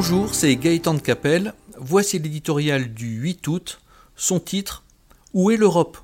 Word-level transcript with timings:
Bonjour, 0.00 0.32
c'est 0.32 0.54
Gaëtan 0.54 0.94
de 0.94 1.00
Capelle. 1.00 1.54
Voici 1.76 2.20
l'éditorial 2.20 2.94
du 2.94 3.16
8 3.16 3.48
août. 3.48 3.80
Son 4.14 4.38
titre 4.38 4.84
Où 5.34 5.50
est 5.50 5.56
l'Europe? 5.56 5.98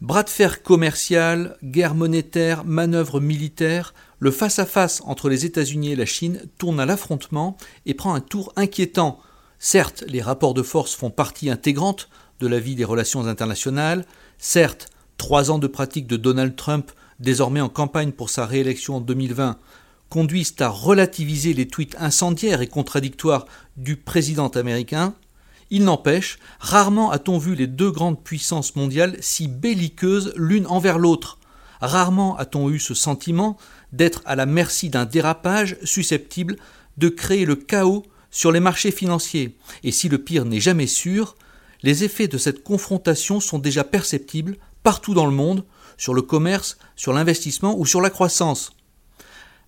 Bras 0.00 0.24
de 0.24 0.28
fer 0.28 0.60
commercial, 0.64 1.56
guerre 1.62 1.94
monétaire, 1.94 2.64
manœuvre 2.64 3.20
militaire, 3.20 3.94
le 4.18 4.32
face-à-face 4.32 5.02
entre 5.06 5.28
les 5.28 5.44
États-Unis 5.44 5.92
et 5.92 5.96
la 5.96 6.04
Chine 6.04 6.48
tourne 6.58 6.80
à 6.80 6.84
l'affrontement 6.84 7.56
et 7.86 7.94
prend 7.94 8.12
un 8.12 8.20
tour 8.20 8.52
inquiétant. 8.56 9.20
Certes, 9.60 10.02
les 10.08 10.20
rapports 10.20 10.52
de 10.52 10.64
force 10.64 10.96
font 10.96 11.10
partie 11.10 11.48
intégrante 11.48 12.08
de 12.40 12.48
la 12.48 12.58
vie 12.58 12.74
des 12.74 12.84
relations 12.84 13.24
internationales. 13.24 14.04
Certes, 14.38 14.90
trois 15.16 15.52
ans 15.52 15.60
de 15.60 15.68
pratique 15.68 16.08
de 16.08 16.16
Donald 16.16 16.56
Trump, 16.56 16.90
désormais 17.20 17.60
en 17.60 17.68
campagne 17.68 18.10
pour 18.10 18.30
sa 18.30 18.46
réélection 18.46 18.96
en 18.96 19.00
2020, 19.00 19.58
conduisent 20.08 20.54
à 20.60 20.68
relativiser 20.68 21.52
les 21.54 21.68
tweets 21.68 21.96
incendiaires 21.98 22.62
et 22.62 22.66
contradictoires 22.66 23.46
du 23.76 23.96
président 23.96 24.48
américain, 24.48 25.14
il 25.70 25.84
n'empêche, 25.84 26.38
rarement 26.60 27.10
a-t-on 27.10 27.38
vu 27.38 27.54
les 27.54 27.66
deux 27.66 27.90
grandes 27.90 28.22
puissances 28.22 28.74
mondiales 28.74 29.16
si 29.20 29.48
belliqueuses 29.48 30.32
l'une 30.36 30.66
envers 30.66 30.98
l'autre. 30.98 31.38
Rarement 31.80 32.36
a-t-on 32.38 32.70
eu 32.70 32.78
ce 32.78 32.94
sentiment 32.94 33.58
d'être 33.92 34.22
à 34.24 34.34
la 34.34 34.46
merci 34.46 34.88
d'un 34.88 35.04
dérapage 35.04 35.76
susceptible 35.84 36.56
de 36.96 37.08
créer 37.08 37.44
le 37.44 37.56
chaos 37.56 38.04
sur 38.30 38.50
les 38.50 38.60
marchés 38.60 38.90
financiers. 38.90 39.56
Et 39.84 39.92
si 39.92 40.08
le 40.08 40.18
pire 40.18 40.44
n'est 40.44 40.60
jamais 40.60 40.86
sûr, 40.86 41.36
les 41.82 42.02
effets 42.02 42.28
de 42.28 42.38
cette 42.38 42.64
confrontation 42.64 43.40
sont 43.40 43.58
déjà 43.58 43.84
perceptibles 43.84 44.56
partout 44.82 45.14
dans 45.14 45.26
le 45.26 45.32
monde, 45.32 45.64
sur 45.96 46.14
le 46.14 46.22
commerce, 46.22 46.78
sur 46.96 47.12
l'investissement 47.12 47.78
ou 47.78 47.86
sur 47.86 48.00
la 48.00 48.10
croissance. 48.10 48.72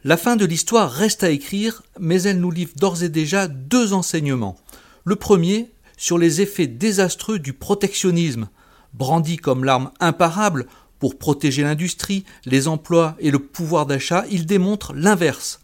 La 0.03 0.17
fin 0.17 0.37
de 0.37 0.47
l'histoire 0.47 0.91
reste 0.91 1.25
à 1.25 1.31
écrire, 1.31 1.83
mais 1.99 2.23
elle 2.23 2.41
nous 2.41 2.51
livre 2.51 2.73
d'ores 2.77 3.03
et 3.03 3.11
déjà 3.11 3.49
deux 3.49 3.93
enseignements. 3.93 4.57
Le 5.05 5.15
premier, 5.15 5.71
sur 5.99 6.17
les 6.17 6.41
effets 6.41 6.67
désastreux 6.67 7.39
du 7.39 7.53
protectionnisme, 7.53 8.49
brandi 8.95 9.37
comme 9.37 9.63
l'arme 9.63 9.91
imparable 10.01 10.67
pour 10.99 11.19
protéger 11.19 11.65
l'industrie, 11.65 12.25
les 12.47 12.67
emplois 12.67 13.15
et 13.19 13.31
le 13.31 13.41
pouvoir 13.41 13.85
d'achat, 13.85 14.25
il 14.31 14.47
démontre 14.47 14.95
l'inverse. 14.95 15.61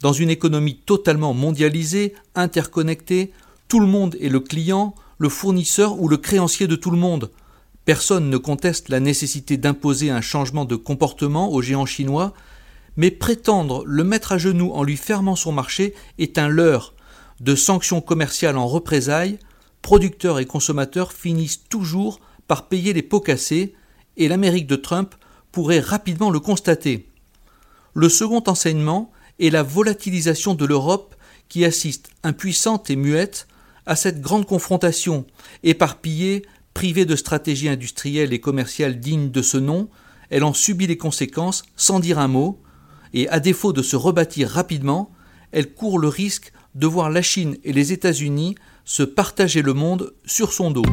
Dans 0.00 0.12
une 0.12 0.30
économie 0.30 0.80
totalement 0.84 1.32
mondialisée, 1.32 2.14
interconnectée, 2.34 3.30
tout 3.68 3.78
le 3.78 3.86
monde 3.86 4.16
est 4.20 4.28
le 4.28 4.40
client, 4.40 4.96
le 5.18 5.28
fournisseur 5.28 6.00
ou 6.00 6.08
le 6.08 6.16
créancier 6.16 6.66
de 6.66 6.74
tout 6.74 6.90
le 6.90 6.98
monde. 6.98 7.30
Personne 7.84 8.30
ne 8.30 8.36
conteste 8.36 8.88
la 8.88 8.98
nécessité 8.98 9.56
d'imposer 9.56 10.10
un 10.10 10.20
changement 10.20 10.64
de 10.64 10.74
comportement 10.74 11.52
aux 11.52 11.62
géants 11.62 11.86
chinois, 11.86 12.34
mais 12.96 13.10
prétendre 13.10 13.84
le 13.86 14.04
mettre 14.04 14.32
à 14.32 14.38
genoux 14.38 14.70
en 14.72 14.82
lui 14.82 14.96
fermant 14.96 15.36
son 15.36 15.52
marché 15.52 15.94
est 16.18 16.38
un 16.38 16.48
leurre. 16.48 16.94
De 17.40 17.54
sanctions 17.54 18.00
commerciales 18.00 18.56
en 18.56 18.66
représailles, 18.66 19.38
producteurs 19.82 20.38
et 20.38 20.46
consommateurs 20.46 21.12
finissent 21.12 21.64
toujours 21.68 22.20
par 22.48 22.68
payer 22.68 22.92
les 22.92 23.02
pots 23.02 23.20
cassés, 23.20 23.74
et 24.16 24.28
l'Amérique 24.28 24.66
de 24.66 24.76
Trump 24.76 25.14
pourrait 25.52 25.80
rapidement 25.80 26.30
le 26.30 26.40
constater. 26.40 27.08
Le 27.94 28.08
second 28.08 28.42
enseignement 28.46 29.12
est 29.38 29.50
la 29.50 29.62
volatilisation 29.62 30.54
de 30.54 30.64
l'Europe 30.64 31.14
qui 31.48 31.64
assiste, 31.64 32.10
impuissante 32.22 32.90
et 32.90 32.96
muette, 32.96 33.46
à 33.84 33.94
cette 33.94 34.20
grande 34.20 34.46
confrontation, 34.46 35.26
éparpillée, 35.62 36.44
privée 36.74 37.04
de 37.04 37.16
stratégie 37.16 37.68
industrielle 37.68 38.32
et 38.32 38.40
commerciale 38.40 38.98
digne 38.98 39.30
de 39.30 39.42
ce 39.42 39.56
nom, 39.56 39.88
elle 40.28 40.44
en 40.44 40.52
subit 40.52 40.86
les 40.86 40.96
conséquences 40.96 41.62
sans 41.76 42.00
dire 42.00 42.18
un 42.18 42.28
mot, 42.28 42.60
et 43.16 43.28
à 43.30 43.40
défaut 43.40 43.72
de 43.72 43.80
se 43.80 43.96
rebâtir 43.96 44.50
rapidement, 44.50 45.10
elle 45.50 45.72
court 45.72 45.98
le 45.98 46.08
risque 46.08 46.52
de 46.74 46.86
voir 46.86 47.08
la 47.08 47.22
Chine 47.22 47.56
et 47.64 47.72
les 47.72 47.92
États-Unis 47.92 48.56
se 48.84 49.02
partager 49.02 49.62
le 49.62 49.72
monde 49.72 50.12
sur 50.26 50.52
son 50.52 50.70
dos. 50.70 50.84